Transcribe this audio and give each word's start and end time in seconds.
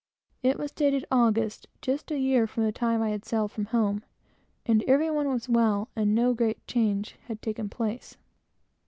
It 0.41 0.57
was 0.57 0.71
dated 0.71 1.05
August, 1.11 1.67
just 1.79 2.09
a 2.09 2.17
year 2.17 2.47
from 2.47 2.63
the 2.63 2.71
time 2.71 3.03
I 3.03 3.09
had 3.11 3.23
sailed 3.23 3.51
from 3.51 3.65
home; 3.65 4.03
and 4.65 4.81
every 4.87 5.11
one 5.11 5.29
was 5.29 5.47
well, 5.47 5.89
and 5.95 6.15
no 6.15 6.33
great 6.33 6.65
change 6.65 7.17
had 7.27 7.39
taken 7.39 7.69
place. 7.69 8.17